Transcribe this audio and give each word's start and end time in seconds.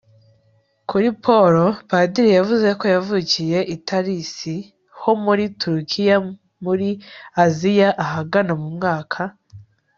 kuri 0.89 1.07
paulo, 1.23 1.65
padiri 1.89 2.29
yavuze 2.37 2.67
ko 2.79 2.85
yavukiye 2.95 3.59
i 3.75 3.77
tarisi 3.87 4.55
ho 4.99 5.11
muri 5.25 5.43
turukiya 5.59 6.17
muri 6.65 6.89
aziya 7.43 7.89
ahagana 8.05 8.53
mu 8.61 8.69
mwaka 8.77 9.21